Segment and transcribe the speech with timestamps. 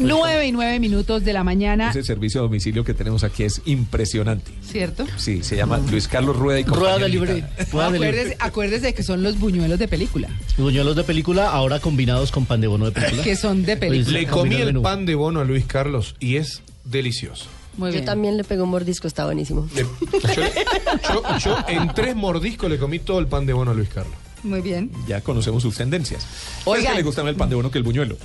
[0.00, 3.60] Nueve y nueve minutos de la mañana, Ese servicio a domicilio que tenemos aquí es
[3.66, 4.50] impresionante.
[4.62, 5.06] ¿cierto?
[5.16, 7.34] Sí, se llama Luis Carlos Rueda y Rueda Delivery.
[7.34, 7.64] limitada.
[7.72, 8.16] Rueda Delivery.
[8.18, 12.60] Acuérdese, acuérdese que son los buñuelos de película, Buñuelos de película, ahora combinados con pan
[12.60, 13.22] de bono de película.
[13.22, 14.18] que son de película.
[14.18, 14.82] Le comí el menú.
[14.82, 17.46] pan de bono a Luis Carlos y es delicioso.
[17.76, 18.04] Muy Yo bien.
[18.04, 19.68] también le pego un mordisco, está buenísimo.
[19.74, 20.42] Le- yo,
[21.08, 24.14] yo- yo en tres mordiscos le comí todo el pan de bono a Luis Carlos.
[24.42, 24.90] Muy bien.
[25.06, 26.26] Ya conocemos sus tendencias.
[26.64, 26.86] Oigan.
[26.86, 28.16] Es que le gusta más el pan de bono que el buñuelo.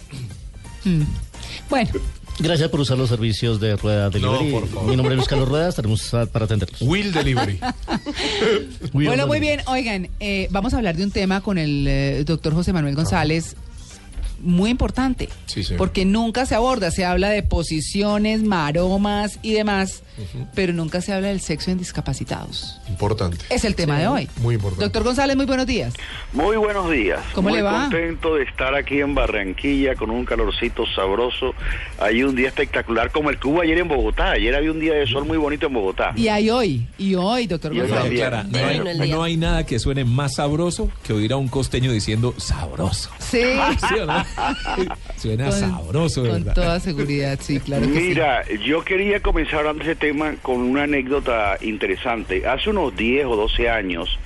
[1.69, 1.91] Bueno,
[2.37, 4.51] Gracias por usar los servicios de Rueda Delivery.
[4.51, 4.89] por favor.
[4.89, 6.81] Mi nombre es Luis Carlos Rueda, estaremos para atenderlos.
[6.81, 7.59] Will Delivery.
[8.93, 9.61] Will bueno, muy bien.
[9.67, 13.55] Oigan, eh, vamos a hablar de un tema con el eh, doctor José Manuel González
[14.41, 15.29] muy importante.
[15.45, 15.63] Sí.
[15.77, 20.03] Porque nunca se aborda, se habla de posiciones, maromas y demás,
[20.53, 22.79] pero nunca se habla del sexo en discapacitados.
[22.89, 23.37] Importante.
[23.49, 24.29] Es el tema de hoy.
[24.37, 24.83] Muy importante.
[24.85, 25.93] Doctor González, muy buenos días.
[26.33, 27.19] Muy buenos días.
[27.33, 27.81] ¿Cómo Muy le va?
[27.83, 31.53] contento de estar aquí en Barranquilla con un calorcito sabroso.
[31.99, 34.31] Hay un día espectacular como el que hubo ayer en Bogotá.
[34.31, 36.13] Ayer había un día de sol muy bonito en Bogotá.
[36.15, 38.11] Y hay hoy, y hoy, doctor Y González.
[38.19, 39.15] Clara, no, hay, día.
[39.15, 43.09] no hay nada que suene más sabroso que oír a un costeño diciendo sabroso.
[43.19, 43.41] Sí,
[43.89, 44.25] ¿Sí o no?
[45.17, 46.53] Suena Con- sabroso, de con verdad.
[46.53, 48.07] toda seguridad, sí, claro que sí.
[48.09, 52.45] Mira, yo quería comenzar hablando de ese tema con una anécdota interesante.
[52.47, 54.19] Hace unos 10 o 12 años,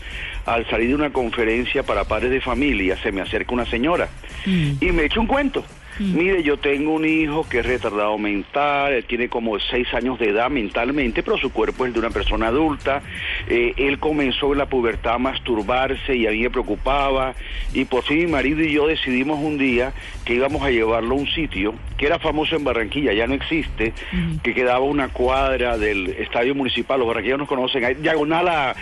[0.46, 4.10] al salir de una conferencia para padres de familia, se me acerca una señora
[4.46, 4.72] Mm.
[4.82, 5.64] y me echa un cuento.
[6.00, 10.30] Mire, yo tengo un hijo que es retardado mental, él tiene como 6 años de
[10.30, 13.02] edad mentalmente, pero su cuerpo es de una persona adulta.
[13.48, 17.36] Eh, él comenzó en la pubertad a masturbarse y a mí me preocupaba.
[17.74, 19.94] Y por fin mi marido y yo decidimos un día
[20.26, 23.94] que íbamos a llevarlo a un sitio que era famoso en Barranquilla, ya no existe,
[24.42, 26.98] que quedaba una cuadra del estadio municipal.
[26.98, 28.76] Los barranquilleros nos conocen, hay diagonal a,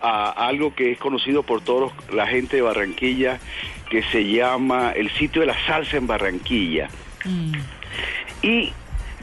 [0.00, 3.38] a algo que es conocido por toda la gente de Barranquilla,
[3.88, 6.88] que se llama el sitio de la salsa en Barranquilla.
[8.42, 8.72] Y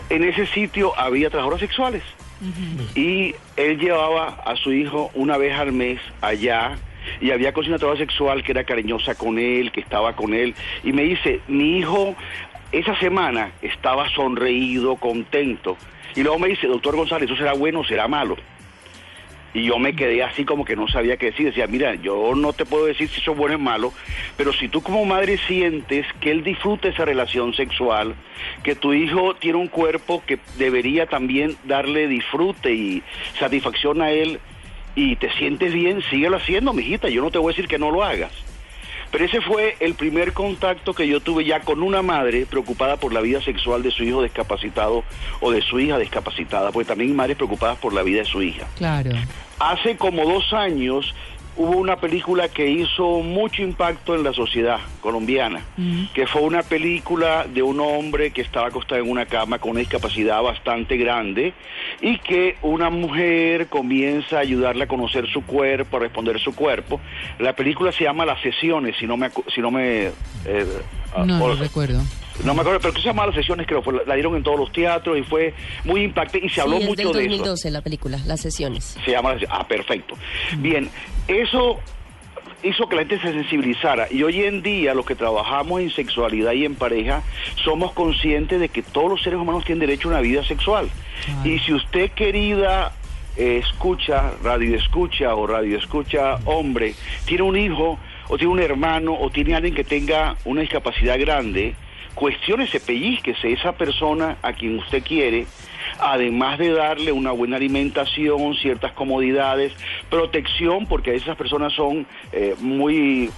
[0.09, 2.03] en ese sitio había trabajadoras sexuales.
[2.95, 6.77] Y él llevaba a su hijo una vez al mes allá
[7.19, 10.53] y había una trabajadora sexual que era cariñosa con él, que estaba con él.
[10.83, 12.15] Y me dice, mi hijo
[12.71, 15.77] esa semana estaba sonreído, contento.
[16.15, 18.37] Y luego me dice, doctor González, ¿eso será bueno o será malo?
[19.57, 21.47] Y yo me quedé así como que no sabía qué decir.
[21.47, 23.91] Decía, mira, yo no te puedo decir si eso es bueno o malo,
[24.37, 28.13] pero si tú como madre sientes que él disfruta esa relación sexual,
[28.61, 33.01] que tu hijo tiene un cuerpo que debería también darle disfrute y
[33.39, 34.39] satisfacción a él,
[34.93, 37.09] y te sientes bien, síguelo haciendo, mijita.
[37.09, 38.46] Yo no te voy a decir que no lo hagas.
[39.11, 43.13] Pero ese fue el primer contacto que yo tuve ya con una madre preocupada por
[43.13, 45.03] la vida sexual de su hijo discapacitado
[45.39, 48.41] o de su hija discapacitada, porque también hay madres preocupadas por la vida de su
[48.41, 48.67] hija.
[48.75, 49.11] Claro.
[49.59, 51.15] Hace como dos años
[51.57, 55.61] hubo una película que hizo mucho impacto en la sociedad colombiana,
[56.13, 59.79] que fue una película de un hombre que estaba acostado en una cama con una
[59.79, 61.53] discapacidad bastante grande
[62.01, 67.01] y que una mujer comienza a ayudarle a conocer su cuerpo, a responder su cuerpo.
[67.39, 69.29] La película se llama Las Sesiones, si no me...
[69.53, 70.07] Si no me
[70.45, 70.65] eh,
[71.15, 72.01] ah, No, o- no recuerdo.
[72.43, 74.59] No me acuerdo, pero que se llama Las Sesiones, creo, fue, la dieron en todos
[74.59, 75.53] los teatros y fue
[75.83, 77.37] muy impactante y se habló sí, es mucho del de eso.
[77.37, 78.97] 2012 la película, Las Sesiones.
[79.03, 80.15] Se llama Ah, perfecto.
[80.57, 80.89] Bien,
[81.27, 81.79] eso
[82.63, 86.53] hizo que la gente se sensibilizara y hoy en día los que trabajamos en sexualidad
[86.53, 87.23] y en pareja
[87.63, 90.89] somos conscientes de que todos los seres humanos tienen derecho a una vida sexual.
[91.43, 92.93] Y si usted querida
[93.35, 97.99] eh, escucha, radio escucha o radio escucha hombre, tiene un hijo
[98.29, 101.75] o tiene un hermano o tiene alguien que tenga una discapacidad grande,
[102.17, 105.45] cuestiónese, pellizquese esa persona a quien usted quiere,
[105.99, 109.71] además de darle una buena alimentación, ciertas comodidades,
[110.09, 113.29] protección, porque esas personas son eh, muy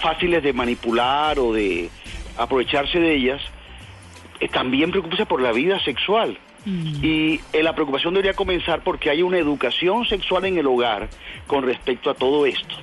[0.00, 1.90] fáciles de manipular o de
[2.38, 3.42] aprovecharse de ellas,
[4.40, 6.38] eh, también preocúpese por la vida sexual.
[7.00, 11.08] Y eh, la preocupación debería comenzar porque hay una educación sexual en el hogar
[11.46, 12.74] con respecto a todo esto.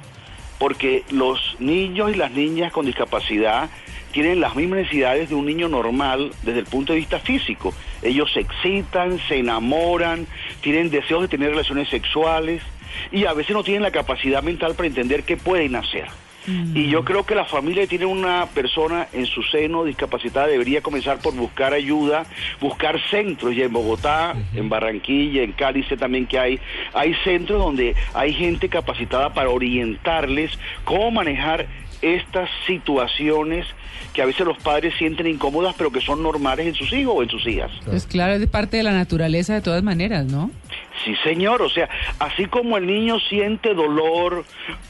[0.58, 3.70] Porque los niños y las niñas con discapacidad
[4.14, 7.74] tienen las mismas necesidades de un niño normal desde el punto de vista físico.
[8.02, 10.28] Ellos se excitan, se enamoran,
[10.62, 12.62] tienen deseos de tener relaciones sexuales
[13.12, 16.06] y a veces no tienen la capacidad mental para entender qué pueden hacer.
[16.48, 20.82] Y yo creo que la familia que tiene una persona en su seno discapacitada debería
[20.82, 22.26] comenzar por buscar ayuda,
[22.60, 26.60] buscar centros, ya en Bogotá, en Barranquilla, en Cali sé también que hay,
[26.94, 30.52] hay centros donde hay gente capacitada para orientarles
[30.84, 31.68] cómo manejar
[32.02, 33.66] estas situaciones
[34.14, 37.24] que a veces los padres sienten incómodas pero que son normales en sus hijos o
[37.24, 37.72] en sus hijas.
[37.86, 40.52] Pues claro, es de parte de la naturaleza de todas maneras, ¿no?
[41.04, 44.46] Sí, señor, o sea, así como el niño siente dolor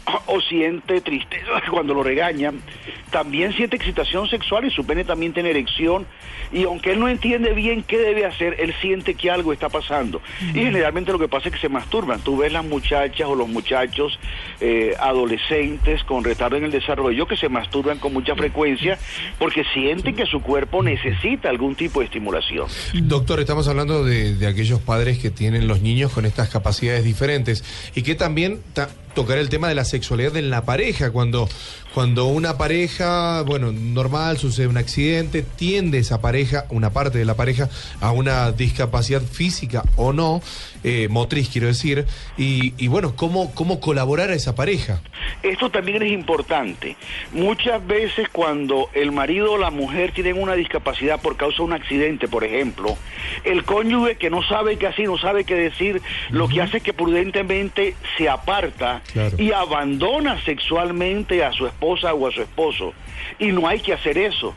[0.27, 2.61] o siente tristeza cuando lo regañan,
[3.09, 6.05] también siente excitación sexual y su pene también tiene erección.
[6.51, 10.21] Y aunque él no entiende bien qué debe hacer, él siente que algo está pasando.
[10.53, 12.19] Y generalmente lo que pasa es que se masturban.
[12.21, 14.19] Tú ves las muchachas o los muchachos
[14.61, 18.99] eh, adolescentes con retardo en el desarrollo que se masturban con mucha frecuencia
[19.39, 22.67] porque sienten que su cuerpo necesita algún tipo de estimulación.
[22.93, 27.63] Doctor, estamos hablando de, de aquellos padres que tienen los niños con estas capacidades diferentes
[27.95, 31.47] y que también ta- tocar el tema de la sexualidad en la pareja, cuando,
[31.93, 37.35] cuando una pareja, bueno, normal, sucede un accidente, tiende esa pareja, una parte de la
[37.35, 37.69] pareja,
[38.01, 40.41] a una discapacidad física o no,
[40.83, 42.05] eh, motriz quiero decir,
[42.37, 45.01] y, y bueno, ¿cómo, ¿cómo colaborar a esa pareja?
[45.41, 46.95] Esto también es importante.
[47.31, 51.73] Muchas veces cuando el marido o la mujer tienen una discapacidad por causa de un
[51.73, 52.97] accidente, por ejemplo,
[53.43, 56.83] el cónyuge que no sabe qué hacer, no sabe qué decir, lo que hace es
[56.83, 59.02] que prudentemente se aparta
[59.37, 62.93] Y abandona sexualmente a su esposa o a su esposo.
[63.39, 64.55] Y no hay que hacer eso.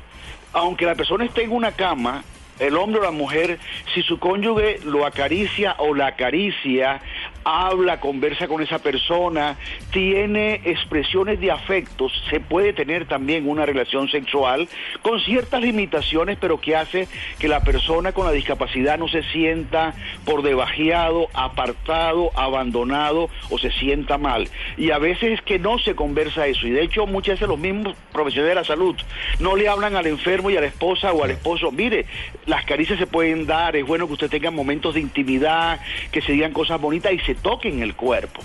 [0.52, 2.24] Aunque la persona esté en una cama,
[2.58, 3.58] el hombre o la mujer,
[3.94, 7.00] si su cónyuge lo acaricia o la acaricia,
[7.46, 9.56] habla, conversa con esa persona,
[9.92, 14.68] tiene expresiones de afectos, se puede tener también una relación sexual
[15.00, 17.06] con ciertas limitaciones, pero que hace
[17.38, 19.94] que la persona con la discapacidad no se sienta
[20.24, 24.48] por debajeado, apartado, abandonado o se sienta mal.
[24.76, 26.66] Y a veces es que no se conversa eso.
[26.66, 28.96] Y de hecho muchas veces los mismos profesionales de la salud
[29.38, 32.06] no le hablan al enfermo y a la esposa o al esposo, mire,
[32.46, 36.32] las caricias se pueden dar, es bueno que usted tenga momentos de intimidad, que se
[36.32, 38.42] digan cosas bonitas y se toquen el cuerpo.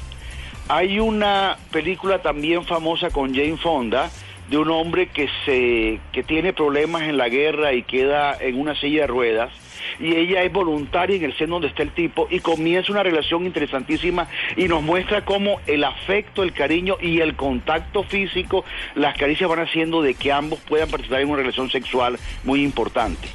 [0.68, 4.10] Hay una película también famosa con Jane Fonda
[4.50, 8.76] de un hombre que se que tiene problemas en la guerra y queda en una
[8.76, 9.52] silla de ruedas
[10.00, 13.46] y ella es voluntaria en el seno donde está el tipo y comienza una relación
[13.46, 18.66] interesantísima y nos muestra cómo el afecto, el cariño y el contacto físico,
[18.96, 23.28] las caricias van haciendo de que ambos puedan participar en una relación sexual muy importante.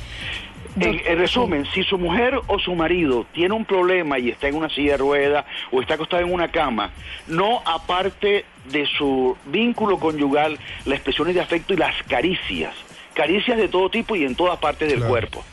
[0.78, 4.56] En, en resumen, si su mujer o su marido tiene un problema y está en
[4.56, 6.90] una silla de ruedas o está acostado en una cama,
[7.26, 12.75] no aparte de su vínculo conyugal, las expresiones de afecto y las caricias,
[13.14, 15.11] caricias de todo tipo y en todas partes del Claro.
[15.11, 15.44] cuerpo.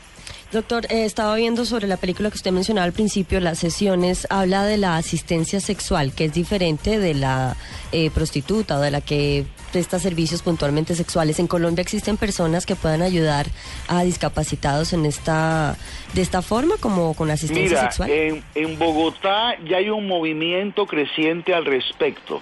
[0.54, 4.64] Doctor, eh, estaba viendo sobre la película que usted mencionaba al principio, las sesiones, habla
[4.64, 7.56] de la asistencia sexual, que es diferente de la
[7.90, 11.40] eh, prostituta o de la que presta servicios puntualmente sexuales.
[11.40, 13.46] En Colombia existen personas que puedan ayudar
[13.88, 15.76] a discapacitados en esta
[16.12, 18.10] de esta forma, como con asistencia Mira, sexual.
[18.10, 22.40] en, en Bogotá ya hay un movimiento creciente al respecto.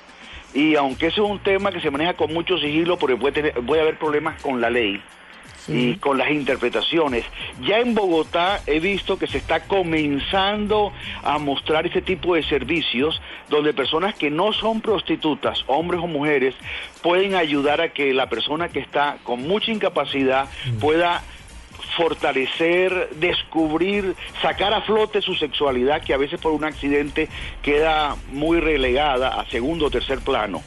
[0.53, 3.55] Y aunque eso es un tema que se maneja con mucho sigilo, porque puede, tener-
[3.67, 5.01] puede haber problemas con la ley
[5.69, 7.25] y con las interpretaciones.
[7.63, 10.93] Ya en Bogotá he visto que se está comenzando
[11.23, 16.55] a mostrar este tipo de servicios donde personas que no son prostitutas, hombres o mujeres,
[17.03, 20.49] pueden ayudar a que la persona que está con mucha incapacidad
[20.81, 21.23] pueda
[21.97, 27.29] fortalecer, descubrir, sacar a flote su sexualidad que a veces por un accidente
[27.63, 30.63] queda muy relegada a segundo o tercer plano.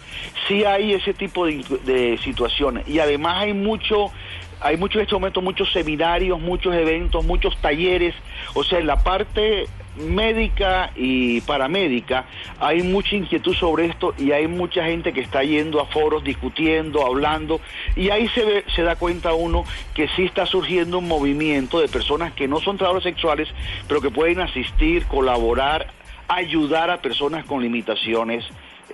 [0.47, 4.11] Sí hay ese tipo de, de situaciones y además hay mucho
[4.61, 8.15] hay mucho en este momento muchos seminarios, muchos eventos, muchos talleres,
[8.53, 9.67] o sea, en la parte
[9.97, 12.25] médica y paramédica
[12.59, 17.05] hay mucha inquietud sobre esto y hay mucha gente que está yendo a foros discutiendo,
[17.05, 17.61] hablando.
[17.95, 19.63] Y ahí se ve, se da cuenta uno
[19.93, 23.49] que sí está surgiendo un movimiento de personas que no son trabajadores sexuales,
[23.87, 25.87] pero que pueden asistir, colaborar,
[26.27, 28.45] ayudar a personas con limitaciones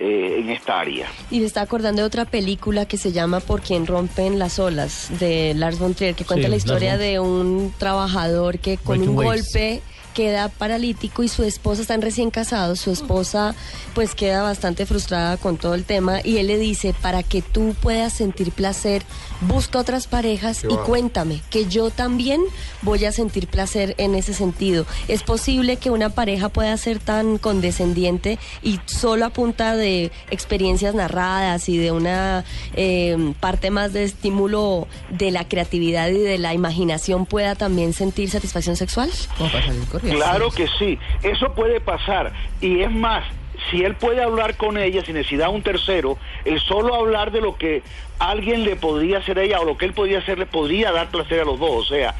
[0.02, 1.06] eh, en esta área.
[1.30, 5.08] Y me está acordando de otra película que se llama Por quien rompen las olas,
[5.20, 9.08] de Lars von Trier, que cuenta Sí, la historia de un trabajador que con Breaking
[9.10, 9.44] un Waves.
[9.52, 9.82] golpe
[10.12, 13.54] queda paralítico y su esposa están recién casados, su esposa
[13.94, 17.74] pues queda bastante frustrada con todo el tema y él le dice, para que tú
[17.80, 19.02] puedas sentir placer,
[19.42, 22.40] busca otras parejas Qué y cuéntame que yo también
[22.82, 24.86] voy a sentir placer en ese sentido.
[25.08, 30.94] Es posible que una pareja pueda ser tan condescendiente y solo a punta de experiencias
[30.94, 36.54] narradas y de una eh, parte más de estímulo de la creatividad y de la
[36.54, 39.10] imaginación pueda también sentir satisfacción sexual?
[39.36, 42.32] Como para salir Claro que sí, eso puede pasar.
[42.60, 43.24] Y es más,
[43.70, 47.40] si él puede hablar con ella sin necesidad de un tercero, el solo hablar de
[47.40, 47.82] lo que
[48.18, 51.08] alguien le podría hacer a ella o lo que él podría hacer le podría dar
[51.08, 51.70] placer a los dos.
[51.70, 52.14] O sea,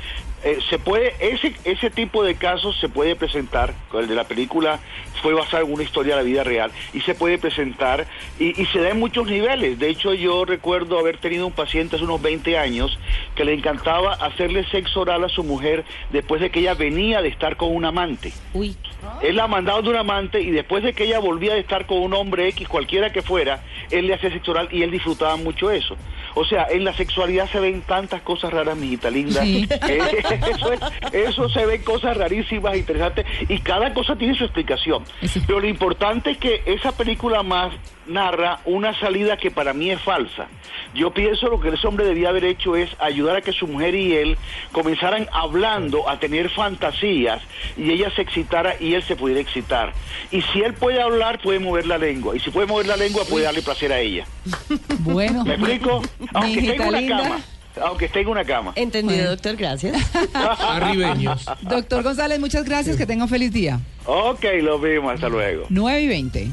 [0.44, 4.80] eh, se puede, ese, ese tipo de casos se puede presentar, el de la película
[5.22, 8.06] fue basado en una historia de la vida real, y se puede presentar,
[8.38, 9.78] y, y se da en muchos niveles.
[9.78, 12.98] De hecho, yo recuerdo haber tenido un paciente hace unos 20 años
[13.34, 17.28] que le encantaba hacerle sexo oral a su mujer después de que ella venía de
[17.28, 18.32] estar con un amante.
[18.52, 18.76] Uy,
[19.22, 21.98] Él la mandaba de un amante y después de que ella volvía de estar con
[21.98, 25.70] un hombre X, cualquiera que fuera, él le hacía sexo oral y él disfrutaba mucho
[25.70, 25.96] eso.
[26.34, 29.42] O sea, en la sexualidad se ven tantas cosas raras, mijita linda.
[29.42, 29.68] Sí.
[29.88, 30.00] Eh,
[30.54, 30.80] eso, es-
[31.12, 35.04] eso se ven cosas rarísimas, interesantes, y cada cosa tiene su explicación.
[35.46, 37.72] Pero lo importante es que esa película más
[38.06, 40.46] narra una salida que para mí es falsa.
[40.94, 43.94] Yo pienso lo que ese hombre debía haber hecho es ayudar a que su mujer
[43.94, 44.36] y él
[44.72, 47.40] comenzaran hablando, a tener fantasías,
[47.76, 49.92] y ella se excitara y él se pudiera excitar.
[50.30, 52.36] Y si él puede hablar, puede mover la lengua.
[52.36, 54.24] Y si puede mover la lengua, puede darle placer a ella.
[55.00, 55.44] Bueno.
[55.44, 56.02] ¿Me explico?
[56.34, 57.16] Aunque esté en Mijita una linda.
[57.22, 57.40] cama.
[57.82, 58.72] Aunque esté en una cama.
[58.76, 59.30] Entendido, Bueno.
[59.30, 60.10] doctor, gracias.
[60.34, 61.44] Arribeños.
[61.62, 62.96] Doctor González, muchas gracias.
[62.96, 63.80] Que tenga un feliz día.
[64.04, 65.14] Ok, lo vemos.
[65.14, 65.64] Hasta luego.
[65.70, 66.48] 9 y 20.